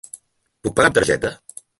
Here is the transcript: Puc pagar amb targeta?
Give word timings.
Puc 0.67 0.73
pagar 0.79 0.89
amb 0.91 0.95
targeta? 0.99 1.31